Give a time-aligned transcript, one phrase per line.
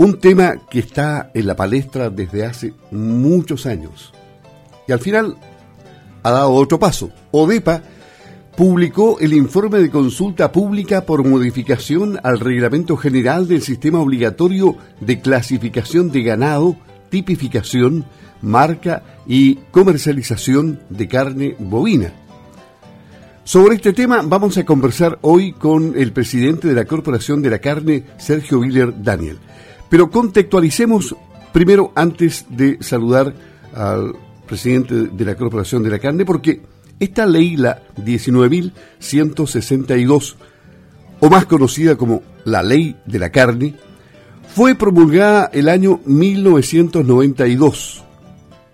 [0.00, 4.14] Un tema que está en la palestra desde hace muchos años.
[4.88, 5.36] Y al final
[6.22, 7.10] ha dado otro paso.
[7.32, 7.82] ODEPA
[8.56, 15.20] publicó el informe de consulta pública por modificación al Reglamento General del Sistema Obligatorio de
[15.20, 16.76] Clasificación de Ganado,
[17.10, 18.06] Tipificación,
[18.40, 22.10] Marca y Comercialización de Carne Bovina.
[23.44, 27.58] Sobre este tema vamos a conversar hoy con el presidente de la Corporación de la
[27.58, 29.38] Carne, Sergio Willer Daniel.
[29.90, 31.14] Pero contextualicemos
[31.52, 33.34] primero antes de saludar
[33.74, 34.14] al
[34.46, 36.62] presidente de la Corporación de la Carne, porque
[36.98, 40.36] esta ley, la 19.162,
[41.20, 43.74] o más conocida como la Ley de la Carne,
[44.54, 48.04] fue promulgada el año 1992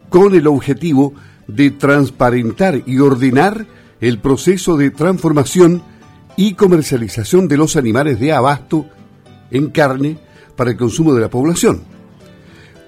[0.09, 1.13] con el objetivo
[1.47, 3.67] de transparentar y ordenar
[4.01, 5.83] el proceso de transformación
[6.37, 8.87] y comercialización de los animales de abasto
[9.51, 10.19] en carne
[10.57, 11.83] para el consumo de la población.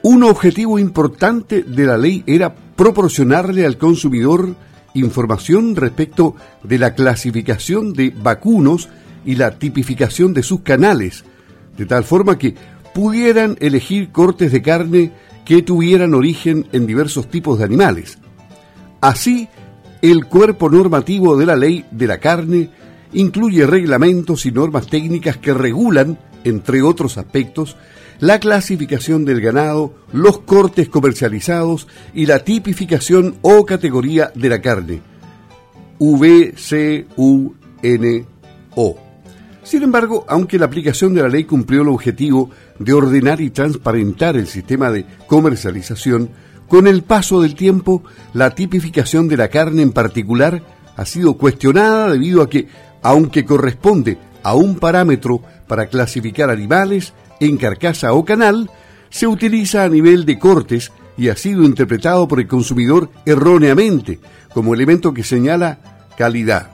[0.03, 4.55] Un objetivo importante de la ley era proporcionarle al consumidor
[4.95, 8.89] información respecto de la clasificación de vacunos
[9.25, 11.25] y la tipificación de sus canales,
[11.77, 12.55] de tal forma que
[12.95, 15.13] pudieran elegir cortes de carne
[15.45, 18.19] que tuvieran origen en diversos tipos de animales.
[19.01, 19.49] Así,
[20.03, 22.71] el cuerpo normativo de la ley de la carne
[23.13, 27.77] incluye reglamentos y normas técnicas que regulan entre otros aspectos,
[28.21, 35.03] la clasificación del ganado, los cortes comercializados y la tipificación o categoría de la carne.
[35.99, 37.55] VCUNO.
[39.63, 44.37] Sin embargo, aunque la aplicación de la ley cumplió el objetivo de ordenar y transparentar
[44.37, 46.31] el sistema de comercialización,
[46.69, 48.03] con el paso del tiempo,
[48.35, 50.63] la tipificación de la carne en particular
[50.97, 52.69] ha sido cuestionada debido a que,
[53.03, 58.71] aunque corresponde a un parámetro para clasificar animales en carcasa o canal,
[59.11, 64.21] se utiliza a nivel de cortes y ha sido interpretado por el consumidor erróneamente
[64.55, 65.79] como elemento que señala
[66.17, 66.71] calidad.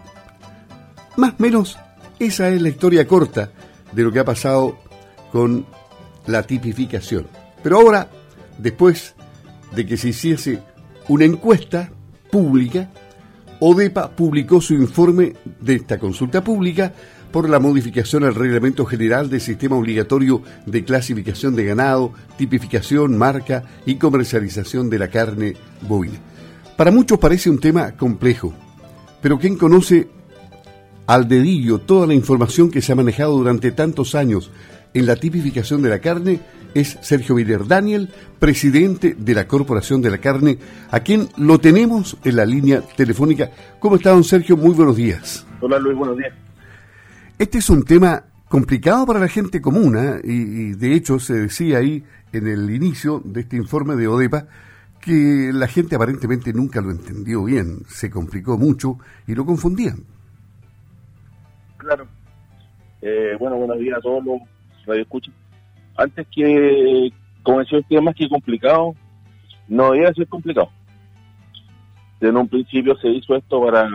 [1.16, 1.76] Más o menos,
[2.20, 3.50] esa es la historia corta
[3.92, 4.78] de lo que ha pasado
[5.32, 5.66] con
[6.26, 7.26] la tipificación.
[7.60, 8.08] Pero ahora,
[8.58, 9.14] después
[9.74, 10.62] de que se hiciese
[11.08, 11.90] una encuesta
[12.30, 12.88] pública,
[13.58, 16.92] ODEPA publicó su informe de esta consulta pública
[17.34, 23.64] por la modificación al Reglamento General del Sistema Obligatorio de Clasificación de Ganado, Tipificación, Marca
[23.84, 26.20] y Comercialización de la Carne Bovina.
[26.76, 28.54] Para muchos parece un tema complejo,
[29.20, 30.06] pero quien conoce
[31.08, 34.52] al dedillo toda la información que se ha manejado durante tantos años
[34.94, 36.38] en la tipificación de la carne
[36.72, 40.58] es Sergio Viller Daniel, presidente de la Corporación de la Carne,
[40.88, 43.50] a quien lo tenemos en la línea telefónica.
[43.80, 44.56] ¿Cómo está, don Sergio?
[44.56, 45.44] Muy buenos días.
[45.60, 46.32] Hola, Luis, buenos días.
[47.36, 50.20] Este es un tema complicado para la gente común ¿eh?
[50.22, 54.46] y, de hecho se decía ahí en el inicio de este informe de ODEPA
[55.00, 59.96] que la gente aparentemente nunca lo entendió bien, se complicó mucho y lo confundían.
[61.76, 62.06] Claro.
[63.02, 64.40] Eh, bueno, buenos días a todos los
[64.86, 65.34] radioescuchas.
[65.96, 67.12] Antes que,
[67.42, 68.94] como decía usted, más que complicado,
[69.66, 70.70] no debía ser complicado.
[72.20, 73.88] En un principio se hizo esto para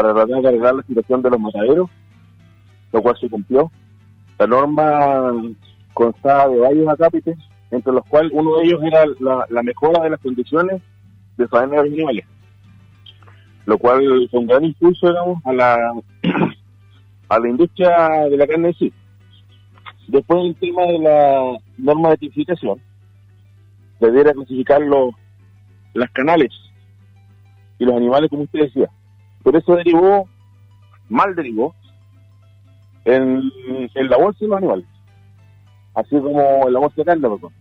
[0.00, 1.90] para tratar de arreglar la situación de los mataderos,
[2.90, 3.70] lo cual se cumplió.
[4.38, 5.30] La norma
[5.92, 7.36] constaba de varios acápites,
[7.70, 10.80] entre los cuales uno de ellos era la, mejora de las condiciones
[11.36, 12.24] de faena de animales,
[13.66, 14.00] lo cual
[14.30, 15.08] fue un gran impulso
[15.44, 15.76] a la
[17.28, 18.92] a la industria de la carne en sí.
[20.08, 22.80] Después el tema de la norma de tipificación,
[24.00, 25.10] debiera clasificar los,
[25.92, 26.50] las canales
[27.78, 28.90] y los animales, como usted decía.
[29.42, 30.28] Por eso derivó,
[31.08, 31.74] mal derivó,
[33.04, 33.50] en,
[33.94, 34.86] la bolsa de los animales.
[35.94, 37.52] Así como en la bolsa de carne, perdón.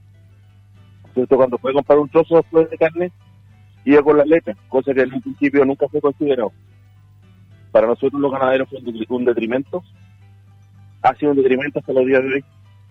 [1.13, 1.38] ¿Cierto?
[1.38, 3.12] Cuando fue comprar un trozo de carne,
[3.85, 6.51] iba con las letras, cosa que en un principio nunca fue considerado.
[7.72, 8.79] Para nosotros los ganaderos fue
[9.09, 9.84] un detrimento,
[11.01, 12.46] ha sido un detrimento hasta los días de hoy,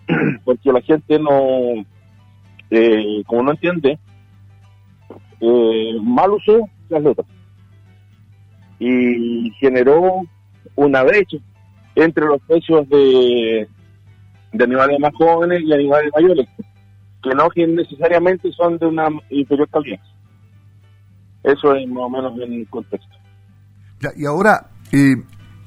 [0.43, 1.85] porque la gente no,
[2.71, 3.99] eh, como no entiende,
[5.41, 7.27] eh, mal usó las letras
[8.79, 10.21] y generó
[10.75, 11.37] una brecha
[11.95, 13.67] entre los precios de,
[14.53, 16.47] de animales más jóvenes y animales mayores,
[17.21, 19.99] que no necesariamente son de una inferior calidad.
[21.43, 23.15] Eso es más o menos el contexto.
[24.15, 25.15] y ahora, eh,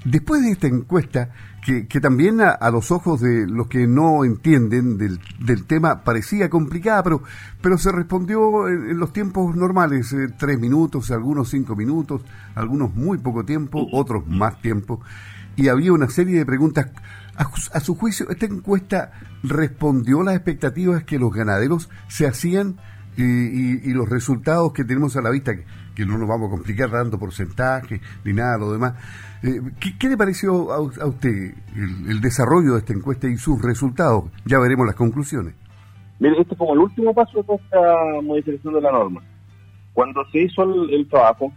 [0.04, 1.30] después de esta encuesta,
[1.62, 7.04] que, también a, los ojos de los que no entienden del, del tema parecía complicada,
[7.04, 7.22] pero,
[7.60, 12.22] pero se respondió en, los tiempos normales, eh, tres minutos, algunos cinco minutos,
[12.56, 15.00] algunos muy poco tiempo, otros más tiempo.
[15.54, 16.90] y había una serie de preguntas.
[17.36, 19.12] A, su juicio, ¿esta encuesta
[19.42, 22.76] respondió las expectativas que los ganaderos se hacían
[23.16, 25.52] y, los resultados que tenemos a la vista,
[25.94, 28.94] que, no nos vamos a complicar dando porcentajes ni nada lo demás?
[29.42, 29.60] Eh,
[29.98, 34.24] ¿qué, le pareció a, usted el, desarrollo de esta encuesta y sus resultados?
[34.44, 35.54] Ya veremos las conclusiones.
[36.18, 39.22] Mire, este es como el último paso de esta modificación de la norma.
[39.92, 41.52] Cuando se hizo el, trabajo,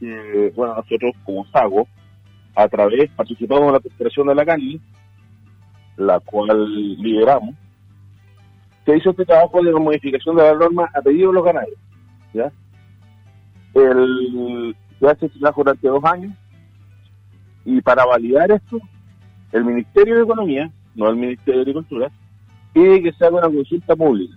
[0.00, 1.86] bueno, nosotros como SAGO,
[2.54, 4.80] a través, participamos en la preparación de la CANI,
[5.96, 6.72] la cual
[7.02, 7.54] lideramos,
[8.84, 11.78] se hizo este trabajo de modificación de la norma a pedido de los ganaderos.
[12.32, 12.52] ¿ya?
[13.74, 16.32] El, este trabajo durante dos años
[17.64, 18.78] y para validar esto,
[19.52, 22.10] el Ministerio de Economía, no el Ministerio de Agricultura,
[22.72, 24.36] pide que se haga una consulta pública.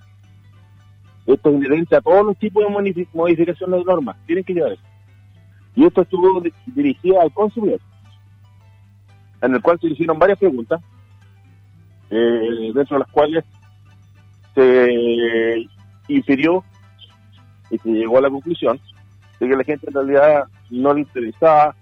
[1.25, 4.15] Esto es inherente a todos los tipos de modificaciones de normas.
[4.25, 4.81] Tienen que llevar eso.
[5.75, 7.79] Y esto estuvo dirigido al consumidor,
[9.41, 10.81] en el cual se hicieron varias preguntas,
[12.09, 13.43] eh, dentro de las cuales
[14.55, 15.67] se
[16.07, 16.63] infirió
[17.69, 18.79] y se llegó a la conclusión
[19.39, 21.75] de que la gente en realidad no le interesaba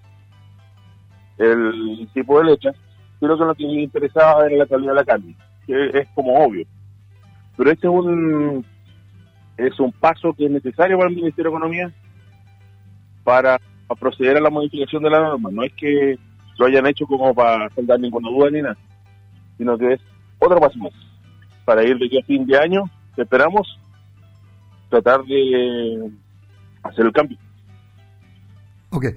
[1.38, 2.70] el tipo de leche,
[3.20, 5.36] pero que lo que le interesaba era la calidad de la carne,
[5.66, 6.66] que es como obvio.
[7.56, 8.64] Pero este es un
[9.56, 11.92] es un paso que es necesario para el Ministerio de Economía
[13.24, 13.58] para,
[13.98, 15.50] proceder a la modificación de la norma.
[15.50, 16.18] No es que
[16.58, 18.76] lo hayan hecho como para dar ninguna duda ni nada,
[19.56, 20.00] sino que es
[20.38, 20.92] otro paso más
[21.64, 22.84] para ir de aquí a fin de año,
[23.16, 23.78] esperamos
[24.88, 26.10] tratar de
[26.82, 27.38] hacer el cambio.
[28.96, 29.16] Ok, eh,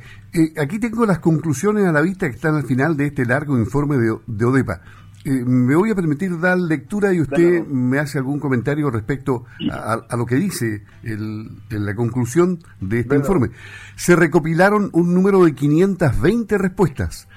[0.58, 3.96] aquí tengo las conclusiones a la vista que están al final de este largo informe
[3.96, 4.81] de, de ODEPA.
[5.24, 10.18] Eh, me voy a permitir dar lectura y usted me hace algún comentario respecto a,
[10.18, 13.52] lo que dice en la conclusión de este informe.
[13.96, 17.30] Se recopilaron un número de 520 respuestas,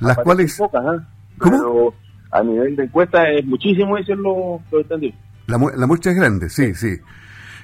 [0.00, 0.60] las cuales...
[0.60, 1.08] ¿ah?
[1.38, 1.94] ¿Cómo?
[2.30, 4.60] a nivel de encuesta es muchísimo, eso es lo,
[5.46, 6.98] La, la, muestra es grande, sí, sí.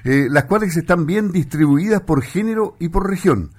[0.03, 3.51] Eh, las cuales están bien distribuidas por género y por región.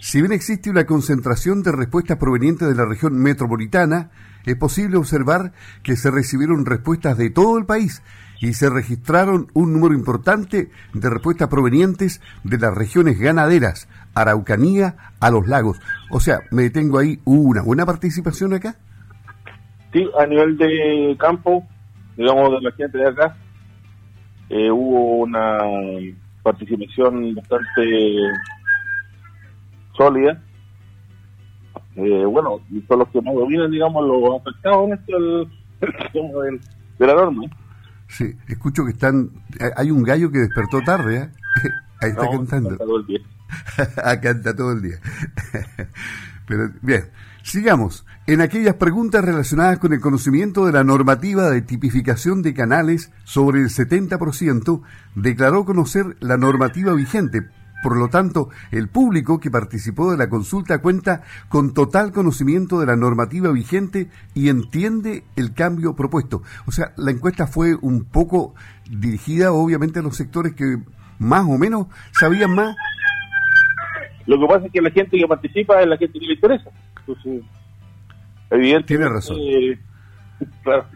[0.00, 4.10] Si bien existe una concentración de respuestas provenientes de la región metropolitana,
[4.46, 5.52] es posible observar
[5.82, 8.02] que se recibieron respuestas de todo el país
[8.40, 15.30] y se registraron un número importante de respuestas provenientes de las regiones ganaderas, Araucanía a
[15.30, 15.78] los lagos.
[16.10, 18.76] O sea, me detengo ahí, ¿hubo una buena participación acá?
[19.92, 21.66] Sí, a nivel de campo,
[22.16, 23.36] digamos de la gente de acá,
[24.48, 25.58] eh, hubo una
[26.42, 27.82] participación bastante
[30.00, 30.42] sólida
[31.96, 36.60] eh, bueno, son los que más dominan, digamos, los afectados en esto del,
[36.98, 37.42] de la norma.
[38.08, 39.30] Sí, escucho que están.
[39.76, 41.30] Hay un gallo que despertó tarde, ¿eh?
[42.00, 42.70] Ahí está cantando.
[42.70, 43.20] Canta todo el día.
[44.22, 44.96] Canta todo el día.
[46.46, 47.04] Pero bien,
[47.42, 48.06] sigamos.
[48.26, 53.60] En aquellas preguntas relacionadas con el conocimiento de la normativa de tipificación de canales, sobre
[53.60, 54.82] el 70%
[55.16, 57.48] declaró conocer la normativa vigente,
[57.82, 62.86] por lo tanto, el público que participó de la consulta cuenta con total conocimiento de
[62.86, 66.42] la normativa vigente y entiende el cambio propuesto.
[66.66, 68.54] O sea, la encuesta fue un poco
[68.90, 70.78] dirigida obviamente a los sectores que
[71.18, 72.76] más o menos sabían más.
[74.26, 76.70] Lo que pasa es que la gente que participa es la gente que le interesa.
[77.00, 77.42] Entonces,
[78.50, 79.38] evidentemente, Tiene razón.
[80.62, 80.86] claro,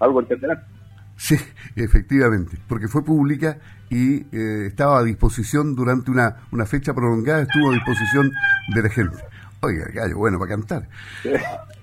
[0.00, 0.75] algo entenderán.
[1.16, 1.36] Sí,
[1.74, 3.58] efectivamente, porque fue pública
[3.88, 8.30] y eh, estaba a disposición durante una, una fecha prolongada, estuvo a disposición
[8.74, 9.16] de la gente.
[9.60, 10.88] Oiga, gallo, bueno para cantar.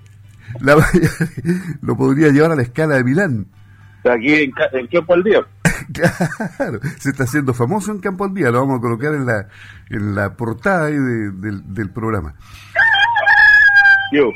[1.81, 3.47] lo podría llevar a la escala de Milán.
[4.03, 5.39] Aquí en, en Campo al Día.
[5.93, 9.47] claro, se está haciendo famoso en Campo al Día, lo vamos a colocar en la,
[9.89, 12.35] en la portada del, del programa.
[14.11, 14.29] Yo.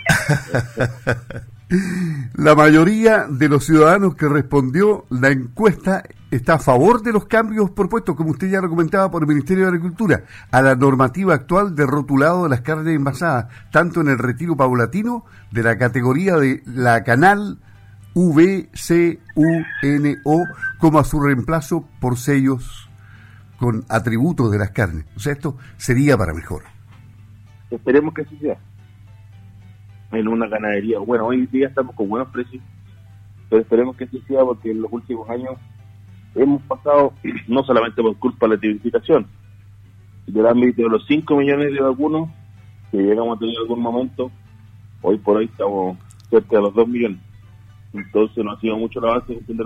[1.70, 7.72] La mayoría de los ciudadanos que respondió la encuesta está a favor de los cambios
[7.72, 11.76] propuestos, como usted ya lo comentaba, por el Ministerio de Agricultura, a la normativa actual
[11.76, 16.64] de rotulado de las carnes envasadas, tanto en el retiro paulatino de la categoría de
[16.66, 17.60] la canal
[18.14, 19.26] VCUNO,
[20.80, 22.90] como a su reemplazo por sellos
[23.60, 25.06] con atributos de las carnes.
[25.18, 26.64] O sea, esto sería para mejor.
[27.70, 28.58] Esperemos que así sea
[30.12, 31.00] en una ganadería.
[31.00, 32.64] Bueno, hoy día estamos con buenos precios,
[33.50, 35.56] pero esperemos que así sea porque en los últimos años
[36.36, 37.14] hemos pasado,
[37.48, 39.28] no solamente por culpa de la tipificación,
[40.26, 42.30] del ámbito de los 5 millones de vacunos
[42.92, 44.32] que llegamos a tener en algún momento,
[45.02, 45.98] hoy por hoy estamos
[46.30, 47.20] cerca de los 2 millones.
[47.94, 49.58] Entonces no ha sido mucho el avance en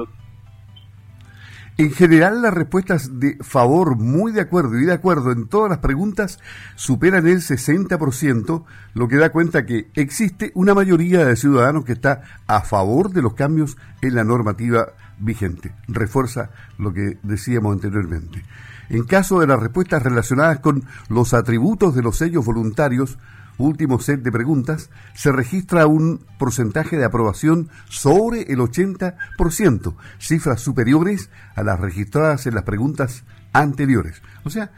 [1.77, 5.79] En general, las respuestas de favor, muy de acuerdo y de acuerdo en todas las
[5.79, 6.39] preguntas
[6.75, 12.21] superan el 60%, lo que da cuenta que existe una mayoría de ciudadanos que está
[12.45, 14.87] a favor de los cambios en la normativa
[15.17, 15.73] vigente.
[15.87, 18.43] Refuerza lo que decíamos anteriormente.
[18.89, 23.17] En caso de las respuestas relacionadas con los atributos de los sellos voluntarios,
[23.57, 31.29] último set de preguntas, se registra un porcentaje de aprobación sobre el 80%, cifras superiores
[31.55, 34.21] a las registradas en las preguntas anteriores.
[34.43, 34.71] O sea,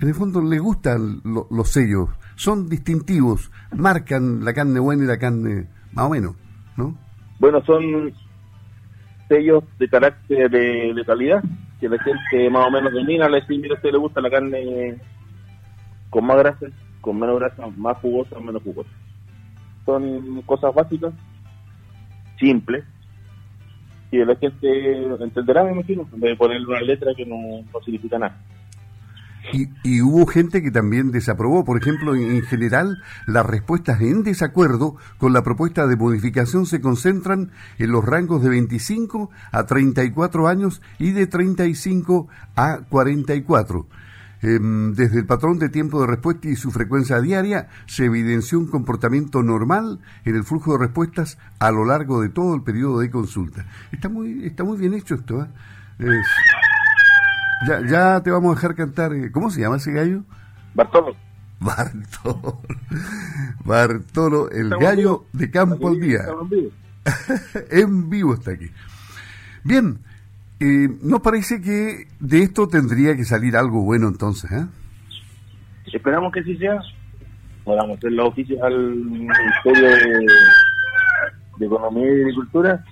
[0.00, 5.18] en el fondo le gustan los sellos, son distintivos, marcan la carne buena y la
[5.18, 6.36] carne más o menos,
[6.76, 6.96] ¿no?
[7.40, 8.12] Bueno, son
[9.28, 11.42] sellos de carácter de, calidad,
[11.80, 14.96] que la gente más o menos domina, le dice, mira, usted le gusta la carne
[16.10, 16.66] con más grasa,
[17.08, 18.90] con menos grasa, más jugosa, menos jugosa.
[19.86, 21.14] Son cosas básicas,
[22.38, 22.84] simples,
[24.10, 28.38] y la gente entenderá, me imagino, de poner una letra que no, significa nada.
[29.54, 31.64] Y, hubo gente que también desaprobó.
[31.64, 37.52] Por ejemplo, en, general, las respuestas en desacuerdo con la propuesta de modificación se concentran
[37.78, 43.86] en los rangos de 25 a 34 años y de 35 a 44.
[44.40, 48.68] Em, desde el patrón de tiempo de respuesta y su frecuencia diaria, se evidenció un
[48.68, 53.10] comportamiento normal en el flujo de respuestas a lo largo de todo el periodo de
[53.10, 53.66] consulta.
[53.90, 55.48] Está muy, está muy bien hecho esto.
[55.98, 56.22] ¿eh?
[57.66, 59.12] ya, ya te vamos a dejar cantar.
[59.12, 60.22] Eh, ¿Cómo se llama ese gallo?
[60.74, 61.16] Bartolo.
[61.58, 62.62] Bartolo.
[63.64, 66.20] Bartolo, el gallo de campo al día.
[67.70, 68.70] en vivo está aquí.
[69.64, 69.98] Bien,
[70.60, 74.50] eh, ¿Nos parece que de esto tendría que salir algo bueno entonces?
[74.50, 74.66] ¿eh?
[75.92, 76.80] Esperamos que sí sea.
[77.64, 82.84] Podamos hacer los oficios al Ministerio de, Economía y Agricultura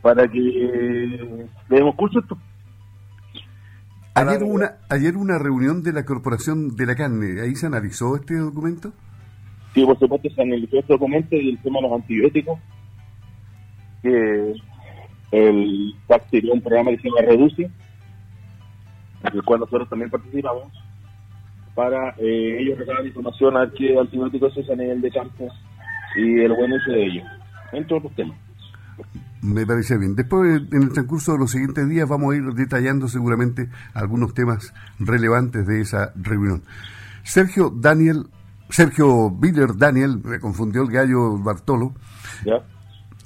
[0.00, 2.38] para que le demos curso esto.
[4.14, 8.14] Ayer hubo una, ayer una reunión de la Corporación de la Carne, ¿ahí se analizó
[8.14, 8.92] este documento?
[9.74, 12.60] Sí, por supuesto se analizó este documento y el tema de los antibióticos,
[14.02, 14.54] que
[15.34, 20.72] el PAC tiene un programa que se llama Reduce, en el cual nosotros también participamos,
[21.74, 25.48] para eh, ellos recabar información a qué antibióticos se usan en el de campo
[26.16, 27.26] y el buen uso de ellos,
[27.72, 28.38] entre otros temas.
[29.42, 30.14] Me parece bien.
[30.14, 34.72] Después, en el transcurso de los siguientes días, vamos a ir detallando seguramente algunos temas
[34.98, 36.62] relevantes de esa reunión.
[37.24, 38.28] Sergio Daniel,
[38.70, 41.92] Sergio Biller Daniel, me confundió el gallo Bartolo.
[42.46, 42.62] ¿Ya?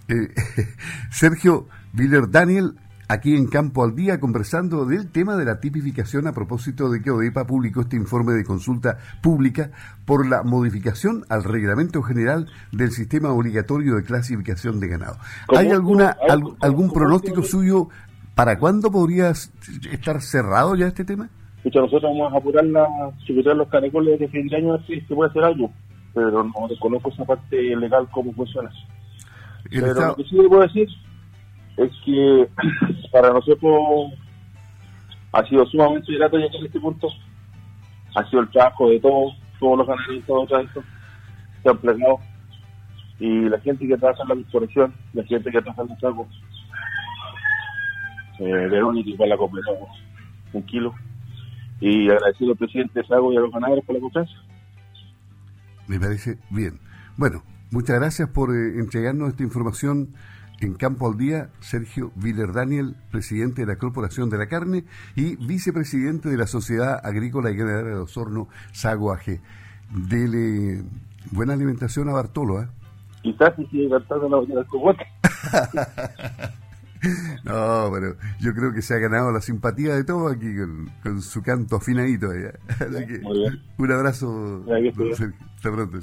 [0.08, 0.28] Eh,
[1.10, 2.74] Sergio Biller Daniel,
[3.08, 7.10] aquí en Campo al Día, conversando del tema de la tipificación a propósito de que
[7.10, 9.70] ODEPA publicó este informe de consulta pública
[10.06, 15.16] por la modificación al reglamento general del sistema obligatorio de clasificación de ganado.
[15.48, 16.16] ¿Hay alguna
[16.60, 17.88] algún pronóstico suyo
[18.34, 21.28] para cuándo podría estar cerrado ya este tema?
[21.64, 22.86] nosotros vamos a apurar la,
[23.54, 25.70] los caracoles de fin de año a ver si se puede hacer algo,
[26.14, 28.70] pero no desconozco esa parte legal cómo funciona.
[29.70, 30.88] Pero lo que sí le puedo decir
[31.76, 32.48] es que
[33.12, 34.12] para nosotros
[35.32, 37.08] ha sido sumamente grato llegar a este punto.
[38.14, 40.84] Ha sido el trabajo de todos, todos los ganaderos, todos los
[41.62, 42.18] se han plegado.
[43.20, 46.28] Y la gente que trabaja en la corporación, la gente que trabaja en el saco,
[48.38, 49.88] eh, Verónica igual la completamos
[50.52, 50.94] un kilo.
[51.80, 54.32] Y agradecido al presidente Sago y a los ganaderos por la confianza.
[55.86, 56.80] Me parece bien.
[57.16, 60.14] Bueno, muchas gracias por eh, entregarnos esta información
[60.60, 64.84] en Campo al Día, Sergio Viller Daniel, presidente de la Corporación de la Carne
[65.14, 69.40] y vicepresidente de la Sociedad Agrícola y Ganadera de Osorno, Sago AG.
[69.90, 70.82] Dele
[71.30, 72.68] buena alimentación a Bartolo, ¿eh?
[73.22, 74.64] Quizás si sigue cantando la del
[77.44, 80.48] No, pero yo creo que se ha ganado la simpatía de todos aquí
[81.02, 82.30] con, su canto afinadito.
[82.30, 83.20] Así que
[83.76, 84.64] un abrazo.
[85.54, 85.98] Hasta pronto.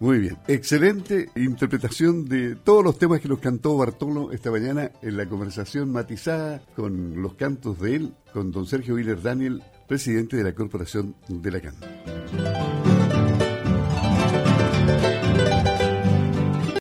[0.00, 5.18] Muy bien, excelente interpretación de todos los temas que nos cantó Bartolo esta mañana en
[5.18, 10.44] la conversación matizada con los cantos de él, con don Sergio Viller Daniel, presidente de
[10.44, 12.79] la Corporación de la CAN.